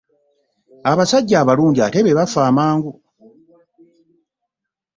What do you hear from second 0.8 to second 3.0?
Abasajja abalungi ate be bafa amangu.